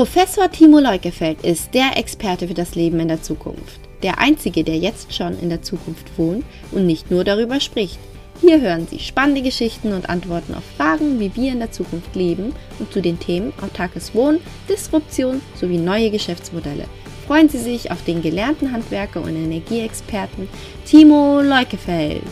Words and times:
Professor 0.00 0.50
Timo 0.50 0.78
Leukefeld 0.78 1.42
ist 1.42 1.74
der 1.74 1.98
Experte 1.98 2.48
für 2.48 2.54
das 2.54 2.74
Leben 2.74 3.00
in 3.00 3.08
der 3.08 3.20
Zukunft. 3.20 3.80
Der 4.02 4.18
einzige, 4.18 4.64
der 4.64 4.78
jetzt 4.78 5.12
schon 5.12 5.38
in 5.38 5.50
der 5.50 5.60
Zukunft 5.60 6.06
wohnt 6.16 6.42
und 6.72 6.86
nicht 6.86 7.10
nur 7.10 7.22
darüber 7.22 7.60
spricht. 7.60 7.98
Hier 8.40 8.62
hören 8.62 8.86
Sie 8.90 8.98
spannende 8.98 9.42
Geschichten 9.42 9.92
und 9.92 10.08
Antworten 10.08 10.54
auf 10.54 10.62
Fragen, 10.78 11.20
wie 11.20 11.36
wir 11.36 11.52
in 11.52 11.58
der 11.58 11.70
Zukunft 11.70 12.16
leben 12.16 12.54
und 12.78 12.90
zu 12.90 13.02
den 13.02 13.18
Themen 13.18 13.52
autarkes 13.60 14.14
Wohnen, 14.14 14.40
Disruption 14.70 15.42
sowie 15.54 15.76
neue 15.76 16.10
Geschäftsmodelle. 16.10 16.86
Freuen 17.26 17.50
Sie 17.50 17.58
sich 17.58 17.90
auf 17.90 18.02
den 18.02 18.22
gelernten 18.22 18.72
Handwerker 18.72 19.20
und 19.20 19.36
Energieexperten 19.36 20.48
Timo 20.86 21.42
Leukefeld. 21.42 22.22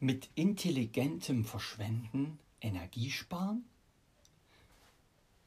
Mit 0.00 0.30
intelligentem 0.36 1.44
Verschwenden 1.44 2.38
Energie 2.60 3.10
sparen? 3.10 3.64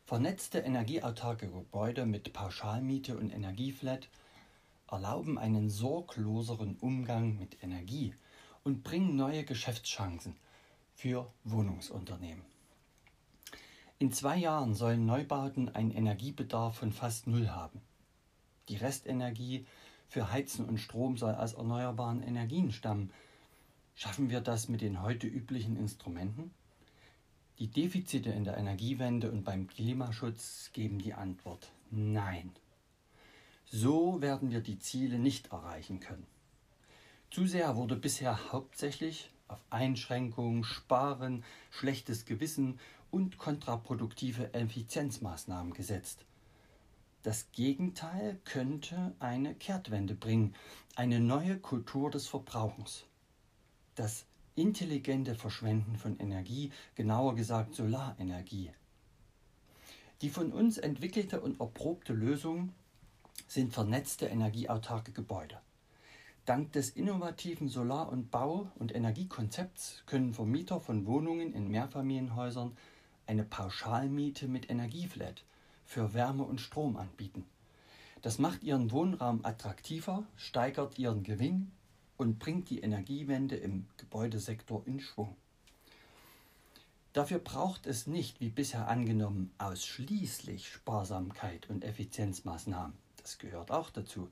Vernetzte 0.03 0.59
energieautarke 0.59 1.49
Gebäude 1.49 2.05
mit 2.05 2.33
Pauschalmiete 2.33 3.17
und 3.17 3.31
Energieflat 3.31 4.09
erlauben 4.89 5.37
einen 5.37 5.69
sorgloseren 5.69 6.75
Umgang 6.81 7.39
mit 7.39 7.63
Energie 7.63 8.13
und 8.65 8.83
bringen 8.83 9.15
neue 9.15 9.45
Geschäftschancen 9.45 10.35
für 10.95 11.31
Wohnungsunternehmen. 11.45 12.43
In 13.99 14.11
zwei 14.11 14.35
Jahren 14.35 14.73
sollen 14.73 15.05
Neubauten 15.05 15.69
einen 15.69 15.91
Energiebedarf 15.91 16.75
von 16.75 16.91
fast 16.91 17.25
null 17.25 17.47
haben. 17.51 17.79
Die 18.67 18.75
Restenergie 18.75 19.65
für 20.09 20.29
Heizen 20.29 20.65
und 20.65 20.77
Strom 20.77 21.15
soll 21.15 21.35
aus 21.35 21.53
erneuerbaren 21.53 22.21
Energien 22.21 22.73
stammen. 22.73 23.13
Schaffen 24.01 24.31
wir 24.31 24.41
das 24.41 24.67
mit 24.67 24.81
den 24.81 25.03
heute 25.03 25.27
üblichen 25.27 25.77
Instrumenten? 25.77 26.49
Die 27.59 27.67
Defizite 27.67 28.31
in 28.31 28.43
der 28.43 28.57
Energiewende 28.57 29.31
und 29.31 29.43
beim 29.43 29.67
Klimaschutz 29.67 30.71
geben 30.73 30.97
die 30.97 31.13
Antwort 31.13 31.71
Nein. 31.91 32.49
So 33.67 34.19
werden 34.19 34.49
wir 34.49 34.61
die 34.61 34.79
Ziele 34.79 35.19
nicht 35.19 35.51
erreichen 35.51 35.99
können. 35.99 36.25
Zu 37.29 37.45
sehr 37.45 37.75
wurde 37.75 37.95
bisher 37.95 38.51
hauptsächlich 38.51 39.29
auf 39.47 39.63
Einschränkungen, 39.69 40.63
Sparen, 40.63 41.43
schlechtes 41.69 42.25
Gewissen 42.25 42.79
und 43.11 43.37
kontraproduktive 43.37 44.55
Effizienzmaßnahmen 44.55 45.75
gesetzt. 45.75 46.25
Das 47.21 47.51
Gegenteil 47.51 48.39
könnte 48.45 49.13
eine 49.19 49.53
Kehrtwende 49.53 50.15
bringen, 50.15 50.55
eine 50.95 51.19
neue 51.19 51.59
Kultur 51.59 52.09
des 52.09 52.25
Verbrauchens. 52.25 53.05
Das 53.95 54.25
intelligente 54.55 55.35
Verschwenden 55.35 55.97
von 55.97 56.17
Energie, 56.17 56.71
genauer 56.95 57.35
gesagt 57.35 57.75
Solarenergie. 57.75 58.71
Die 60.21 60.29
von 60.29 60.53
uns 60.53 60.77
entwickelte 60.77 61.41
und 61.41 61.59
erprobte 61.59 62.13
Lösung 62.13 62.73
sind 63.47 63.73
vernetzte 63.73 64.27
energieautarke 64.27 65.11
Gebäude. 65.11 65.59
Dank 66.45 66.71
des 66.71 66.91
innovativen 66.91 67.67
Solar- 67.67 68.09
und 68.09 68.31
Bau- 68.31 68.71
und 68.79 68.95
Energiekonzepts 68.95 70.03
können 70.05 70.33
Vermieter 70.33 70.79
von 70.79 71.05
Wohnungen 71.05 71.53
in 71.53 71.67
Mehrfamilienhäusern 71.69 72.77
eine 73.27 73.43
Pauschalmiete 73.43 74.47
mit 74.47 74.69
Energieflat 74.69 75.43
für 75.85 76.13
Wärme 76.13 76.43
und 76.43 76.61
Strom 76.61 76.95
anbieten. 76.95 77.45
Das 78.21 78.39
macht 78.39 78.63
ihren 78.63 78.91
Wohnraum 78.91 79.43
attraktiver, 79.43 80.23
steigert 80.37 80.97
ihren 80.97 81.23
Gewinn 81.23 81.71
und 82.21 82.37
bringt 82.37 82.69
die 82.69 82.81
Energiewende 82.81 83.55
im 83.55 83.87
Gebäudesektor 83.97 84.83
in 84.85 84.99
Schwung. 84.99 85.35
Dafür 87.13 87.39
braucht 87.39 87.87
es 87.87 88.05
nicht, 88.05 88.39
wie 88.39 88.49
bisher 88.49 88.87
angenommen, 88.87 89.51
ausschließlich 89.57 90.69
Sparsamkeit 90.69 91.67
und 91.69 91.83
Effizienzmaßnahmen. 91.83 92.95
Das 93.17 93.39
gehört 93.39 93.71
auch 93.71 93.89
dazu. 93.89 94.29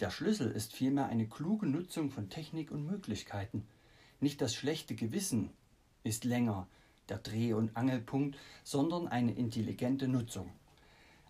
Der 0.00 0.10
Schlüssel 0.10 0.50
ist 0.50 0.74
vielmehr 0.74 1.06
eine 1.06 1.28
kluge 1.28 1.66
Nutzung 1.66 2.10
von 2.10 2.30
Technik 2.30 2.72
und 2.72 2.84
Möglichkeiten. 2.84 3.64
Nicht 4.18 4.40
das 4.40 4.54
schlechte 4.54 4.96
Gewissen 4.96 5.50
ist 6.02 6.24
länger 6.24 6.66
der 7.08 7.18
Dreh- 7.18 7.52
und 7.52 7.76
Angelpunkt, 7.76 8.36
sondern 8.64 9.06
eine 9.06 9.32
intelligente 9.32 10.08
Nutzung. 10.08 10.50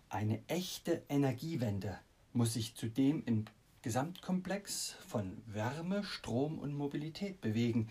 Eine 0.09 0.41
echte 0.47 1.03
Energiewende 1.09 1.99
muss 2.33 2.53
sich 2.53 2.75
zudem 2.75 3.23
im 3.25 3.45
Gesamtkomplex 3.81 4.95
von 5.07 5.41
Wärme, 5.45 6.03
Strom 6.03 6.59
und 6.59 6.73
Mobilität 6.73 7.39
bewegen. 7.39 7.89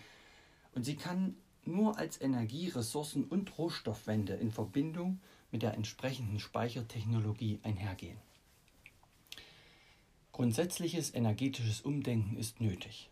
Und 0.75 0.83
sie 0.83 0.95
kann 0.95 1.35
nur 1.65 1.97
als 1.97 2.21
Energie-, 2.21 2.69
Ressourcen- 2.69 3.25
und 3.25 3.57
Rohstoffwende 3.57 4.33
in 4.33 4.51
Verbindung 4.51 5.19
mit 5.51 5.63
der 5.63 5.73
entsprechenden 5.73 6.39
Speichertechnologie 6.39 7.59
einhergehen. 7.63 8.17
Grundsätzliches 10.31 11.13
energetisches 11.13 11.81
Umdenken 11.81 12.37
ist 12.37 12.61
nötig. 12.61 13.09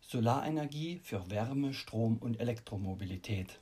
Solarenergie 0.00 1.00
für 1.02 1.30
Wärme, 1.30 1.72
Strom 1.72 2.18
und 2.18 2.38
Elektromobilität. 2.38 3.58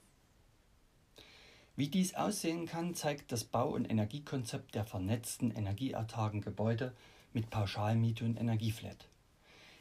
Wie 1.75 1.89
dies 1.89 2.15
aussehen 2.15 2.67
kann, 2.67 2.95
zeigt 2.95 3.33
das 3.33 3.45
Bau- 3.45 3.71
und 3.71 3.91
Energiekonzept 3.91 4.75
der 4.75 4.85
vernetzten 4.85 5.51
energieautarken 5.51 6.43
Gebäude 6.43 6.93
mit 7.33 7.49
Pauschalmiete 7.49 8.27
und 8.27 8.39
Energieflat. 8.39 9.09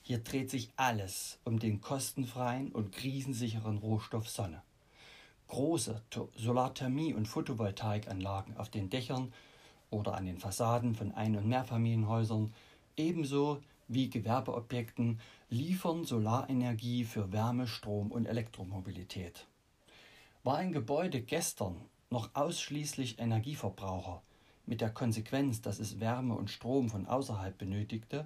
Hier 0.02 0.20
dreht 0.20 0.50
sich 0.50 0.70
alles 0.78 1.38
um 1.44 1.60
den 1.60 1.82
kostenfreien 1.82 2.72
und 2.72 2.94
krisensicheren 2.94 3.78
Rohstoff 3.78 4.30
Sonne. 4.30 4.62
Große 5.50 6.02
Solarthermie- 6.38 7.14
und 7.14 7.28
Photovoltaikanlagen 7.28 8.56
auf 8.56 8.70
den 8.70 8.90
Dächern 8.90 9.34
oder 9.90 10.14
an 10.14 10.26
den 10.26 10.38
Fassaden 10.38 10.96
von 10.96 11.12
Ein- 11.12 11.36
und 11.36 11.48
Mehrfamilienhäusern, 11.48 12.54
ebenso 12.96 13.62
wie 13.90 14.10
Gewerbeobjekten, 14.10 15.20
liefern 15.50 16.06
Solarenergie 16.06 17.04
für 17.04 17.34
Wärme, 17.34 17.68
Strom 17.68 18.14
und 18.14 18.28
Elektromobilität. 18.28 19.46
War 20.44 20.58
ein 20.58 20.72
Gebäude 20.72 21.22
gestern 21.22 21.76
noch 22.10 22.32
ausschließlich 22.34 23.20
Energieverbraucher, 23.20 24.24
mit 24.66 24.82
der 24.82 24.90
Konsequenz, 24.90 25.62
dass 25.62 25.78
es 25.78 26.00
Wärme 26.00 26.34
und 26.34 26.50
Strom 26.50 26.90
von 26.90 27.06
außerhalb 27.06 27.56
benötigte, 27.56 28.26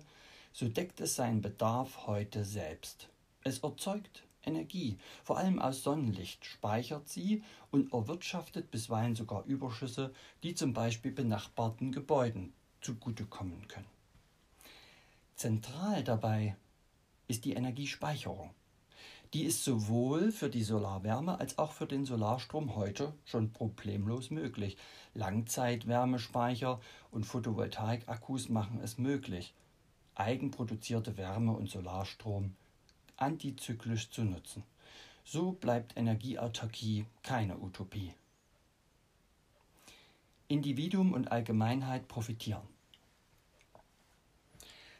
so 0.53 0.69
deckt 0.69 1.01
es 1.01 1.15
seinen 1.15 1.41
Bedarf 1.41 2.07
heute 2.07 2.45
selbst. 2.45 3.09
Es 3.43 3.59
erzeugt 3.59 4.23
Energie, 4.45 4.97
vor 5.25 5.37
allem 5.37 5.59
aus 5.59 5.83
Sonnenlicht, 5.83 6.45
speichert 6.45 7.09
sie 7.09 7.43
und 7.69 7.91
erwirtschaftet 7.91 8.71
bisweilen 8.71 9.15
sogar 9.15 9.43
Überschüsse, 9.43 10.13
die 10.41 10.55
zum 10.55 10.71
Beispiel 10.71 11.11
benachbarten 11.11 11.91
Gebäuden 11.91 12.53
zugutekommen 12.79 13.67
können. 13.67 13.89
Zentral 15.35 16.01
dabei 16.05 16.55
ist 17.27 17.43
die 17.43 17.53
Energiespeicherung. 17.53 18.51
Die 19.35 19.43
ist 19.43 19.65
sowohl 19.65 20.31
für 20.31 20.49
die 20.49 20.63
Solarwärme 20.63 21.37
als 21.41 21.57
auch 21.57 21.73
für 21.73 21.85
den 21.85 22.05
Solarstrom 22.05 22.73
heute 22.73 23.11
schon 23.25 23.51
problemlos 23.51 24.31
möglich. 24.31 24.77
Langzeitwärmespeicher 25.13 26.79
und 27.11 27.25
Photovoltaikakkus 27.25 28.47
machen 28.47 28.79
es 28.81 28.97
möglich, 28.97 29.53
eigenproduzierte 30.15 31.17
Wärme 31.17 31.51
und 31.51 31.69
Solarstrom 31.69 32.55
antizyklisch 33.17 34.09
zu 34.09 34.23
nutzen. 34.23 34.63
So 35.25 35.51
bleibt 35.51 35.97
Energieautarkie 35.97 37.05
keine 37.21 37.57
Utopie. 37.57 38.13
Individuum 40.47 41.11
und 41.11 41.29
Allgemeinheit 41.29 42.07
profitieren. 42.07 42.74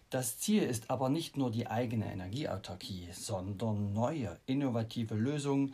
Das 0.09 0.38
Ziel 0.38 0.63
ist 0.63 0.91
aber 0.91 1.09
nicht 1.09 1.35
nur 1.35 1.51
die 1.51 1.67
eigene 1.67 2.11
Energieautarkie, 2.11 3.09
sondern 3.11 3.93
neue, 3.93 4.39
innovative 4.45 5.16
Lösungen 5.16 5.73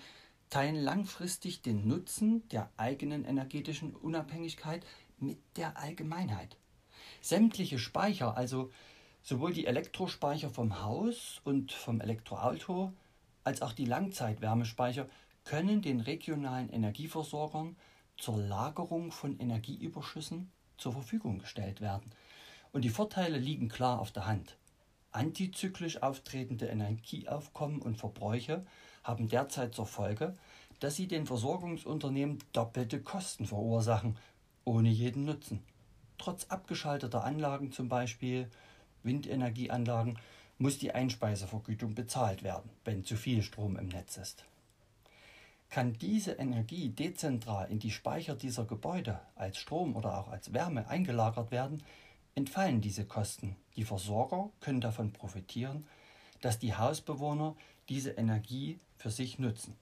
teilen 0.50 0.76
langfristig 0.76 1.62
den 1.62 1.88
Nutzen 1.88 2.48
der 2.50 2.70
eigenen 2.78 3.26
energetischen 3.26 3.96
Unabhängigkeit 3.96 4.86
mit 5.20 5.38
der 5.58 5.78
Allgemeinheit. 5.78 6.58
Sämtliche 7.22 7.78
Speicher, 7.78 8.36
also 8.38 8.72
sowohl 9.22 9.54
die 9.54 9.66
Elektrospeicher 9.66 10.50
vom 10.50 10.82
Haus 10.82 11.42
und 11.44 11.72
vom 11.72 12.02
Elektroauto 12.02 12.94
als 13.44 13.62
auch 13.62 13.74
die 13.74 13.86
Langzeitwärmespeicher, 13.86 15.10
können 15.44 15.82
den 15.82 16.02
regionalen 16.02 16.70
Energieversorgern 16.70 17.76
zur 18.18 18.38
Lagerung 18.38 19.12
von 19.12 19.40
Energieüberschüssen 19.40 20.52
zur 20.78 20.94
Verfügung 20.94 21.40
gestellt 21.40 21.82
werden. 21.82 22.12
Und 22.72 22.84
die 22.84 22.90
Vorteile 22.90 23.38
liegen 23.38 23.70
klar 23.70 24.00
auf 24.00 24.12
der 24.12 24.28
Hand. 24.28 24.58
Antizyklisch 25.12 26.02
auftretende 26.02 26.68
Energieaufkommen 26.68 27.82
und 27.82 27.98
Verbräuche 27.98 28.66
haben 29.04 29.28
derzeit 29.28 29.76
zur 29.76 29.86
Folge, 29.86 30.38
dass 30.80 30.96
sie 30.96 31.08
den 31.08 31.26
Versorgungsunternehmen 31.26 32.40
doppelte 32.54 33.02
Kosten 33.02 33.46
verursachen, 33.46 34.18
ohne 34.64 34.90
jeden 34.90 35.26
Nutzen. 35.26 35.62
Trotz 36.18 36.46
abgeschalteter 36.46 37.24
Anlagen 37.24 37.72
zum 37.72 37.90
Beispiel, 37.90 38.50
Windenergieanlagen, 39.04 40.18
muss 40.58 40.78
die 40.78 40.94
Einspeisevergütung 40.94 41.96
bezahlt 41.96 42.44
werden, 42.44 42.70
wenn 42.86 43.04
zu 43.04 43.16
viel 43.16 43.42
Strom 43.42 43.76
im 43.78 43.88
Netz 43.88 44.18
ist. 44.18 44.46
Kann 45.70 45.94
diese 45.94 46.34
Energie 46.34 46.90
dezentral 46.90 47.70
in 47.72 47.80
die 47.80 47.92
Speicher 47.92 48.36
dieser 48.36 48.66
Gebäude 48.66 49.20
als 49.36 49.58
Strom 49.58 49.96
oder 49.96 50.20
auch 50.20 50.28
als 50.30 50.54
Wärme 50.54 50.88
eingelagert 50.88 51.50
werden, 51.50 51.82
entfallen 52.36 52.82
diese 52.82 53.06
Kosten. 53.06 53.56
Die 53.76 53.84
Versorger 53.84 54.50
können 54.60 54.82
davon 54.82 55.14
profitieren, 55.14 55.88
dass 56.42 56.60
die 56.60 56.76
Hausbewohner 56.76 57.56
diese 57.90 58.12
Energie 58.12 58.80
für 58.96 59.12
sich 59.12 59.40
nutzen. 59.40 59.76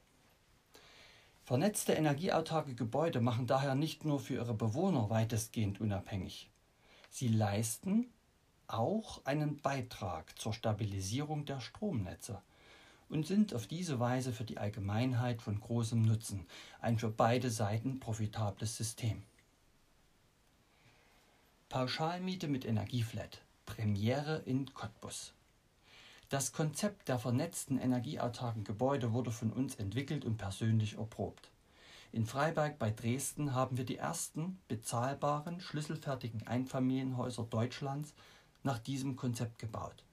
Vernetzte 1.44 1.94
energieautarke 1.94 2.76
Gebäude 2.76 3.22
machen 3.22 3.48
daher 3.48 3.74
nicht 3.74 4.06
nur 4.06 4.20
für 4.20 4.36
ihre 4.36 4.54
Bewohner 4.54 5.10
weitestgehend 5.10 5.82
unabhängig. 5.82 6.50
Sie 7.10 7.28
leisten 7.28 8.06
auch 8.68 9.26
einen 9.26 9.60
Beitrag 9.60 10.38
zur 10.38 10.54
Stabilisierung 10.54 11.46
der 11.46 11.60
Stromnetze 11.60 12.42
und 13.10 13.26
sind 13.26 13.56
auf 13.56 13.66
diese 13.66 14.00
Weise 14.00 14.32
für 14.32 14.44
die 14.44 14.60
Allgemeinheit 14.60 15.42
von 15.42 15.60
großem 15.60 16.02
Nutzen, 16.04 16.46
ein 16.80 17.00
für 17.00 17.10
beide 17.10 17.50
Seiten 17.50 18.00
profitables 18.00 18.78
System. 18.78 19.24
Pauschalmiete 21.70 22.48
mit 22.48 22.66
Energieflat, 22.66 23.44
Premiere 23.68 24.42
in 24.48 24.74
Cottbus. 24.74 25.34
Das 26.28 26.52
Konzept 26.52 27.10
der 27.10 27.20
vernetzten 27.20 27.78
energieautarken 27.78 28.64
Gebäude 28.64 29.14
wurde 29.14 29.30
von 29.30 29.52
uns 29.54 29.76
entwickelt 29.76 30.26
und 30.26 30.38
persönlich 30.38 30.98
erprobt. 30.98 31.52
In 32.12 32.26
Freiberg 32.26 32.80
bei 32.80 32.90
Dresden 32.90 33.54
haben 33.54 33.78
wir 33.78 33.86
die 33.86 33.98
ersten 33.98 34.58
bezahlbaren, 34.68 35.62
schlüsselfertigen 35.62 36.48
Einfamilienhäuser 36.48 37.44
Deutschlands 37.44 38.16
nach 38.64 38.80
diesem 38.80 39.16
Konzept 39.16 39.60
gebaut. 39.60 40.04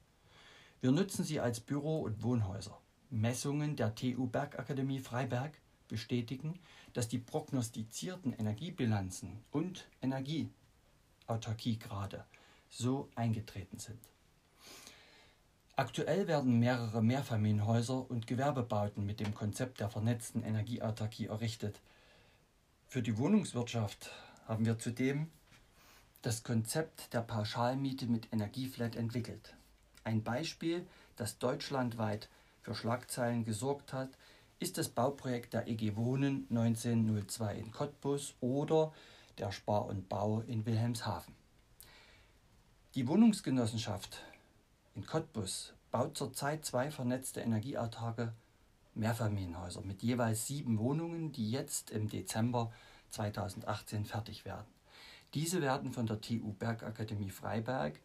Wir 0.79 0.91
nutzen 0.91 1.25
sie 1.25 1.39
als 1.39 1.59
Büro- 1.59 2.01
und 2.01 2.21
Wohnhäuser. 2.21 2.77
Messungen 3.09 3.75
der 3.75 3.95
TU 3.95 4.27
Bergakademie 4.27 4.99
Freiberg 4.99 5.59
bestätigen, 5.87 6.59
dass 6.93 7.07
die 7.07 7.17
prognostizierten 7.17 8.33
Energiebilanzen 8.33 9.39
und 9.49 9.87
Energieautarkiegrade 11.27 12.25
so 12.69 13.09
eingetreten 13.15 13.79
sind. 13.79 13.99
Aktuell 15.75 16.27
werden 16.27 16.59
mehrere 16.59 17.03
Mehrfamilienhäuser 17.03 18.09
und 18.09 18.27
Gewerbebauten 18.27 19.05
mit 19.05 19.19
dem 19.19 19.35
Konzept 19.35 19.79
der 19.79 19.89
vernetzten 19.89 20.43
Energieautarkie 20.43 21.27
errichtet. 21.27 21.79
Für 22.87 23.01
die 23.01 23.17
Wohnungswirtschaft 23.17 24.11
haben 24.47 24.65
wir 24.65 24.79
zudem 24.79 25.29
das 26.23 26.43
Konzept 26.43 27.13
der 27.13 27.21
Pauschalmiete 27.21 28.07
mit 28.07 28.33
Energieflat 28.33 28.95
entwickelt. 28.95 29.55
Ein 30.03 30.23
Beispiel, 30.23 30.87
das 31.15 31.37
deutschlandweit 31.37 32.27
für 32.61 32.73
Schlagzeilen 32.73 33.43
gesorgt 33.45 33.93
hat, 33.93 34.09
ist 34.59 34.79
das 34.79 34.89
Bauprojekt 34.89 35.53
der 35.53 35.67
EG 35.67 35.95
Wohnen 35.95 36.47
1902 36.49 37.55
in 37.55 37.71
Cottbus 37.71 38.33
oder 38.41 38.93
der 39.37 39.51
Spar 39.51 39.85
und 39.85 40.09
Bau 40.09 40.41
in 40.41 40.65
Wilhelmshaven. 40.65 41.35
Die 42.95 43.07
Wohnungsgenossenschaft 43.07 44.23
in 44.95 45.05
Cottbus 45.05 45.73
baut 45.91 46.17
zurzeit 46.17 46.65
zwei 46.65 46.89
vernetzte 46.91 47.41
energieautarke 47.41 48.33
Mehrfamilienhäuser 48.95 49.81
mit 49.81 50.01
jeweils 50.01 50.47
sieben 50.47 50.79
Wohnungen, 50.79 51.31
die 51.31 51.51
jetzt 51.51 51.91
im 51.91 52.09
Dezember 52.09 52.71
2018 53.11 54.05
fertig 54.05 54.45
werden. 54.45 54.67
Diese 55.33 55.61
werden 55.61 55.91
von 55.91 56.07
der 56.07 56.21
TU 56.21 56.53
Bergakademie 56.53 57.29
Freiberg 57.29 57.99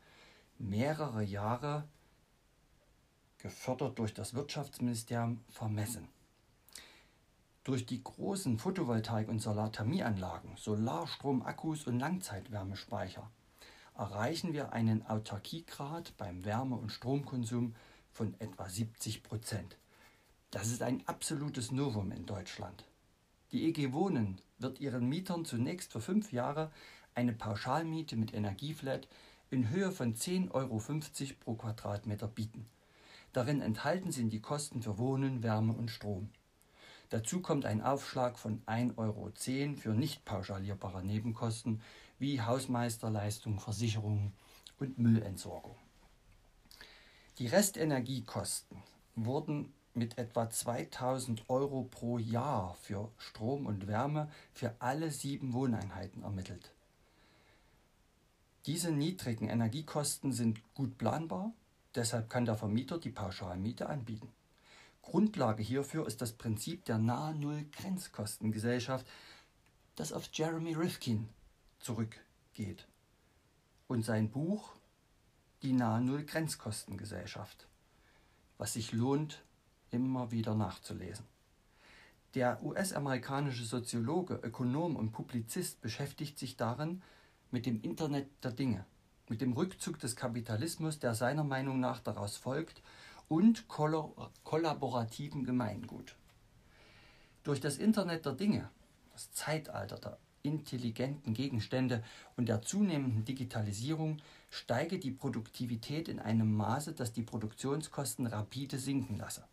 mehrere 0.58 1.22
Jahre 1.22 1.88
gefördert 3.38 3.98
durch 3.98 4.14
das 4.14 4.34
Wirtschaftsministerium 4.34 5.40
vermessen. 5.48 6.08
Durch 7.64 7.86
die 7.86 8.02
großen 8.02 8.58
Photovoltaik- 8.58 9.28
und 9.28 9.38
Solarthermieanlagen, 9.38 10.56
Solarstromakkus 10.56 11.86
und 11.86 12.00
Langzeitwärmespeicher 12.00 13.30
erreichen 13.96 14.52
wir 14.52 14.72
einen 14.72 15.06
Autarkiegrad 15.06 16.16
beim 16.16 16.44
Wärme- 16.44 16.76
und 16.76 16.90
Stromkonsum 16.90 17.76
von 18.10 18.34
etwa 18.40 18.68
70 18.68 19.22
Prozent. 19.22 19.76
Das 20.50 20.72
ist 20.72 20.82
ein 20.82 21.06
absolutes 21.06 21.70
Novum 21.70 22.10
in 22.10 22.26
Deutschland. 22.26 22.84
Die 23.52 23.68
EG 23.68 23.92
Wohnen 23.92 24.40
wird 24.58 24.80
ihren 24.80 25.08
Mietern 25.08 25.44
zunächst 25.44 25.92
für 25.92 26.00
fünf 26.00 26.32
Jahre 26.32 26.72
eine 27.14 27.32
Pauschalmiete 27.32 28.16
mit 28.16 28.34
Energieflat 28.34 29.06
in 29.50 29.68
Höhe 29.68 29.92
von 29.92 30.16
10,50 30.16 30.50
Euro 30.50 30.80
pro 31.38 31.54
Quadratmeter 31.54 32.26
bieten. 32.26 32.66
Darin 33.32 33.60
enthalten 33.60 34.10
sind 34.10 34.32
die 34.32 34.40
Kosten 34.40 34.82
für 34.82 34.98
Wohnen, 34.98 35.44
Wärme 35.44 35.74
und 35.74 35.92
Strom. 35.92 36.30
Dazu 37.12 37.42
kommt 37.42 37.66
ein 37.66 37.82
Aufschlag 37.82 38.38
von 38.38 38.64
1,10 38.64 38.96
Euro 38.96 39.30
für 39.76 39.90
nicht 39.90 40.24
pauschalierbare 40.24 41.04
Nebenkosten 41.04 41.82
wie 42.18 42.40
Hausmeisterleistung, 42.40 43.60
Versicherung 43.60 44.32
und 44.78 44.96
Müllentsorgung. 44.96 45.76
Die 47.36 47.48
Restenergiekosten 47.48 48.78
wurden 49.14 49.74
mit 49.92 50.16
etwa 50.16 50.48
2000 50.48 51.50
Euro 51.50 51.82
pro 51.82 52.16
Jahr 52.16 52.76
für 52.76 53.10
Strom 53.18 53.66
und 53.66 53.86
Wärme 53.86 54.30
für 54.54 54.74
alle 54.78 55.10
sieben 55.10 55.52
Wohneinheiten 55.52 56.22
ermittelt. 56.22 56.72
Diese 58.64 58.90
niedrigen 58.90 59.50
Energiekosten 59.50 60.32
sind 60.32 60.62
gut 60.72 60.96
planbar, 60.96 61.52
deshalb 61.94 62.30
kann 62.30 62.46
der 62.46 62.56
Vermieter 62.56 62.96
die 62.96 63.10
Pauschalmiete 63.10 63.86
anbieten. 63.90 64.32
Grundlage 65.02 65.62
hierfür 65.62 66.06
ist 66.06 66.22
das 66.22 66.32
Prinzip 66.32 66.86
der 66.86 66.96
Nahe-Null-Grenzkostengesellschaft, 66.98 69.06
das 69.96 70.12
auf 70.12 70.30
Jeremy 70.32 70.74
Rifkin 70.74 71.28
zurückgeht. 71.80 72.86
Und 73.88 74.04
sein 74.04 74.30
Buch 74.30 74.76
Die 75.62 75.72
Nahe-Null-Grenzkostengesellschaft, 75.72 77.66
was 78.58 78.72
sich 78.72 78.92
lohnt, 78.92 79.42
immer 79.90 80.30
wieder 80.30 80.54
nachzulesen. 80.54 81.26
Der 82.34 82.62
US-amerikanische 82.62 83.64
Soziologe, 83.64 84.36
Ökonom 84.36 84.96
und 84.96 85.12
Publizist 85.12 85.82
beschäftigt 85.82 86.38
sich 86.38 86.56
darin 86.56 87.02
mit 87.50 87.66
dem 87.66 87.82
Internet 87.82 88.30
der 88.42 88.52
Dinge, 88.52 88.86
mit 89.28 89.42
dem 89.42 89.52
Rückzug 89.52 89.98
des 89.98 90.16
Kapitalismus, 90.16 90.98
der 90.98 91.14
seiner 91.14 91.44
Meinung 91.44 91.78
nach 91.78 92.00
daraus 92.00 92.38
folgt, 92.38 92.80
und 93.28 93.66
kollaborativen 93.68 95.44
Gemeingut. 95.44 96.16
Durch 97.42 97.60
das 97.60 97.78
Internet 97.78 98.24
der 98.26 98.32
Dinge, 98.32 98.70
das 99.12 99.32
Zeitalter 99.32 99.96
der 99.96 100.18
intelligenten 100.42 101.34
Gegenstände 101.34 102.02
und 102.36 102.48
der 102.48 102.62
zunehmenden 102.62 103.24
Digitalisierung 103.24 104.18
steige 104.50 104.98
die 104.98 105.10
Produktivität 105.10 106.08
in 106.08 106.18
einem 106.18 106.54
Maße, 106.54 106.92
das 106.92 107.12
die 107.12 107.22
Produktionskosten 107.22 108.26
rapide 108.26 108.78
sinken 108.78 109.16
lasse. 109.18 109.44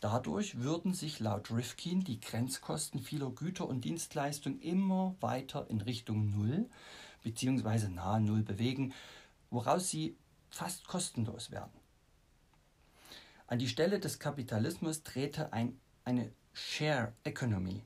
Dadurch 0.00 0.58
würden 0.58 0.92
sich 0.92 1.20
laut 1.20 1.50
Rifkin 1.50 2.04
die 2.04 2.20
Grenzkosten 2.20 3.00
vieler 3.00 3.30
Güter 3.30 3.66
und 3.66 3.84
Dienstleistungen 3.84 4.60
immer 4.60 5.14
weiter 5.20 5.66
in 5.70 5.80
Richtung 5.80 6.30
Null 6.30 6.68
bzw. 7.22 7.88
nahe 7.88 8.20
Null 8.20 8.42
bewegen, 8.42 8.92
woraus 9.50 9.88
sie 9.88 10.16
fast 10.50 10.86
kostenlos 10.86 11.50
werden. 11.50 11.83
An 13.46 13.58
die 13.58 13.68
Stelle 13.68 14.00
des 14.00 14.18
Kapitalismus 14.18 15.02
trete 15.02 15.52
ein, 15.52 15.78
eine 16.04 16.32
Share 16.54 17.12
Economy, 17.24 17.82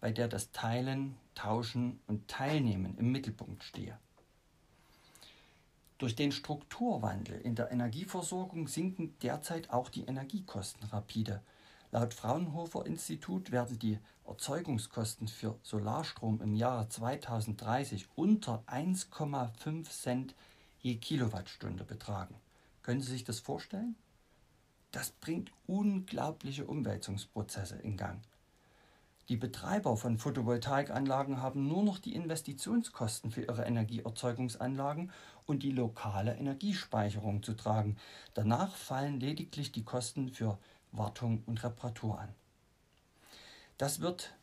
bei 0.00 0.10
der 0.10 0.26
das 0.26 0.52
Teilen, 0.52 1.16
Tauschen 1.34 2.00
und 2.06 2.28
Teilnehmen 2.28 2.96
im 2.96 3.12
Mittelpunkt 3.12 3.62
stehe. 3.62 3.98
Durch 5.98 6.16
den 6.16 6.32
Strukturwandel 6.32 7.40
in 7.40 7.54
der 7.54 7.70
Energieversorgung 7.70 8.68
sinken 8.68 9.14
derzeit 9.20 9.70
auch 9.70 9.90
die 9.90 10.04
Energiekosten 10.04 10.88
rapide. 10.88 11.42
Laut 11.92 12.14
Fraunhofer 12.14 12.86
Institut 12.86 13.52
werden 13.52 13.78
die 13.78 13.98
Erzeugungskosten 14.26 15.28
für 15.28 15.58
Solarstrom 15.62 16.40
im 16.40 16.54
Jahre 16.54 16.88
2030 16.88 18.08
unter 18.16 18.64
1,5 18.66 19.90
Cent 19.90 20.34
je 20.80 20.96
Kilowattstunde 20.96 21.84
betragen. 21.84 22.34
Können 22.82 23.02
Sie 23.02 23.12
sich 23.12 23.24
das 23.24 23.40
vorstellen? 23.40 23.94
Das 24.92 25.10
bringt 25.10 25.50
unglaubliche 25.66 26.66
Umwälzungsprozesse 26.66 27.76
in 27.76 27.96
Gang. 27.96 28.20
Die 29.28 29.36
Betreiber 29.36 29.96
von 29.96 30.18
Photovoltaikanlagen 30.18 31.40
haben 31.40 31.66
nur 31.66 31.82
noch 31.82 31.98
die 31.98 32.14
Investitionskosten 32.14 33.30
für 33.30 33.42
ihre 33.42 33.64
Energieerzeugungsanlagen 33.64 35.10
und 35.46 35.62
die 35.62 35.70
lokale 35.70 36.36
Energiespeicherung 36.36 37.42
zu 37.42 37.54
tragen. 37.54 37.96
Danach 38.34 38.74
fallen 38.74 39.20
lediglich 39.20 39.72
die 39.72 39.84
Kosten 39.84 40.28
für 40.28 40.58
Wartung 40.90 41.42
und 41.46 41.64
Reparatur 41.64 42.20
an. 42.20 42.34
Das 43.78 44.00
wird, 44.00 44.34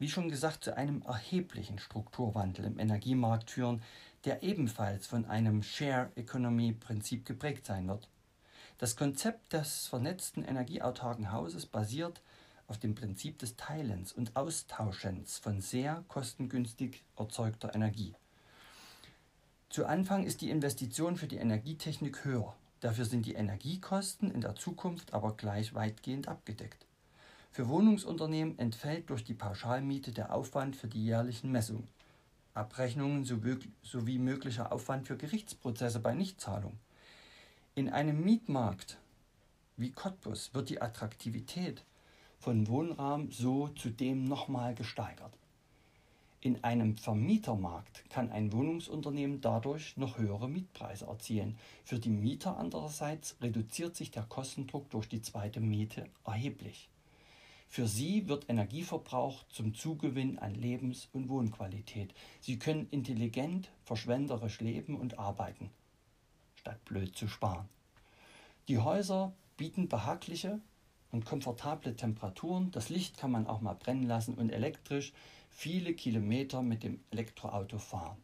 wie 0.00 0.08
schon 0.08 0.28
gesagt, 0.28 0.64
zu 0.64 0.76
einem 0.76 1.02
erheblichen 1.02 1.78
Strukturwandel 1.78 2.64
im 2.64 2.80
Energiemarkt 2.80 3.52
führen, 3.52 3.82
der 4.24 4.42
ebenfalls 4.42 5.06
von 5.06 5.26
einem 5.26 5.62
Share 5.62 6.10
Economy 6.16 6.72
Prinzip 6.72 7.24
geprägt 7.24 7.66
sein 7.66 7.86
wird. 7.86 8.08
Das 8.82 8.96
Konzept 8.96 9.52
des 9.52 9.86
vernetzten 9.86 10.42
energieautarken 10.42 11.30
Hauses 11.30 11.66
basiert 11.66 12.20
auf 12.66 12.78
dem 12.78 12.96
Prinzip 12.96 13.38
des 13.38 13.54
Teilens 13.54 14.12
und 14.12 14.34
Austauschens 14.34 15.38
von 15.38 15.60
sehr 15.60 16.02
kostengünstig 16.08 17.04
erzeugter 17.16 17.76
Energie. 17.76 18.16
Zu 19.70 19.86
Anfang 19.86 20.24
ist 20.24 20.40
die 20.40 20.50
Investition 20.50 21.16
für 21.16 21.28
die 21.28 21.36
Energietechnik 21.36 22.24
höher. 22.24 22.56
Dafür 22.80 23.04
sind 23.04 23.24
die 23.24 23.34
Energiekosten 23.34 24.32
in 24.32 24.40
der 24.40 24.56
Zukunft 24.56 25.14
aber 25.14 25.36
gleich 25.36 25.74
weitgehend 25.74 26.26
abgedeckt. 26.26 26.84
Für 27.52 27.68
Wohnungsunternehmen 27.68 28.58
entfällt 28.58 29.10
durch 29.10 29.22
die 29.22 29.34
Pauschalmiete 29.34 30.10
der 30.10 30.34
Aufwand 30.34 30.74
für 30.74 30.88
die 30.88 31.04
jährlichen 31.04 31.52
Messungen, 31.52 31.86
Abrechnungen 32.52 33.24
sowie 33.24 34.18
möglicher 34.18 34.72
Aufwand 34.72 35.06
für 35.06 35.16
Gerichtsprozesse 35.16 36.00
bei 36.00 36.14
Nichtzahlung. 36.14 36.80
In 37.74 37.88
einem 37.88 38.22
Mietmarkt 38.22 38.98
wie 39.78 39.92
Cottbus 39.92 40.52
wird 40.52 40.68
die 40.68 40.82
Attraktivität 40.82 41.82
von 42.38 42.68
Wohnraum 42.68 43.32
so 43.32 43.68
zudem 43.68 44.24
nochmal 44.24 44.74
gesteigert. 44.74 45.32
In 46.42 46.62
einem 46.64 46.98
Vermietermarkt 46.98 48.10
kann 48.10 48.30
ein 48.30 48.52
Wohnungsunternehmen 48.52 49.40
dadurch 49.40 49.96
noch 49.96 50.18
höhere 50.18 50.50
Mietpreise 50.50 51.06
erzielen. 51.06 51.56
Für 51.82 51.98
die 51.98 52.10
Mieter 52.10 52.58
andererseits 52.58 53.36
reduziert 53.40 53.96
sich 53.96 54.10
der 54.10 54.24
Kostendruck 54.24 54.90
durch 54.90 55.08
die 55.08 55.22
zweite 55.22 55.60
Miete 55.60 56.10
erheblich. 56.26 56.90
Für 57.68 57.88
sie 57.88 58.28
wird 58.28 58.50
Energieverbrauch 58.50 59.48
zum 59.48 59.72
Zugewinn 59.72 60.38
an 60.38 60.54
Lebens- 60.54 61.08
und 61.14 61.30
Wohnqualität. 61.30 62.12
Sie 62.42 62.58
können 62.58 62.86
intelligent, 62.90 63.70
verschwenderisch 63.82 64.60
leben 64.60 64.94
und 64.94 65.18
arbeiten 65.18 65.70
statt 66.62 66.84
blöd 66.84 67.16
zu 67.16 67.26
sparen. 67.26 67.68
Die 68.68 68.78
Häuser 68.78 69.32
bieten 69.56 69.88
behagliche 69.88 70.60
und 71.10 71.24
komfortable 71.24 71.96
Temperaturen. 71.96 72.70
Das 72.70 72.88
Licht 72.88 73.16
kann 73.18 73.32
man 73.32 73.48
auch 73.48 73.60
mal 73.60 73.74
brennen 73.74 74.04
lassen 74.04 74.34
und 74.34 74.50
elektrisch 74.50 75.12
viele 75.50 75.92
Kilometer 75.92 76.62
mit 76.62 76.84
dem 76.84 77.00
Elektroauto 77.10 77.78
fahren. 77.78 78.16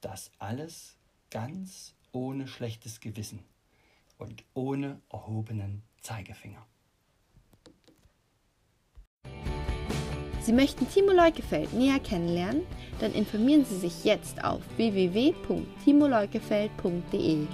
Das 0.00 0.30
alles 0.38 0.96
ganz 1.30 1.94
ohne 2.12 2.48
schlechtes 2.48 3.00
Gewissen 3.00 3.40
und 4.16 4.42
ohne 4.54 5.00
erhobenen 5.10 5.82
Zeigefinger. 6.00 6.66
Sie 10.48 10.54
möchten 10.54 10.88
Timo 10.88 11.12
Leukefeld 11.12 11.74
näher 11.74 11.98
kennenlernen? 11.98 12.62
Dann 13.00 13.12
informieren 13.12 13.66
Sie 13.66 13.76
sich 13.76 14.04
jetzt 14.04 14.42
auf 14.42 14.62
www.timoleukefeld.de. 14.78 17.46